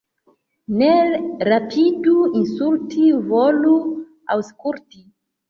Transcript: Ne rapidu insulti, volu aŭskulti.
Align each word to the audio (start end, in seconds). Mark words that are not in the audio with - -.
Ne 0.77 0.87
rapidu 1.47 2.15
insulti, 2.41 3.05
volu 3.35 3.77
aŭskulti. 4.39 5.07